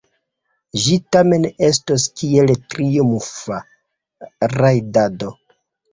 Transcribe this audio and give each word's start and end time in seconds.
Ĝi 0.85 0.95
tamen 1.15 1.43
estos 1.67 2.07
kiel 2.21 2.53
triumfa 2.75 3.59
rajdado. 4.57 5.31